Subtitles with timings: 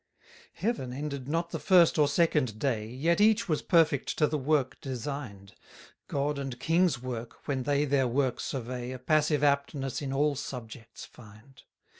[0.61, 4.35] 141 Heaven ended not the first or second day, Yet each was perfect to the
[4.35, 5.53] work design'd;
[6.07, 11.05] God and king's work, when they their work survey, A passive aptness in all subjects
[11.05, 11.61] find.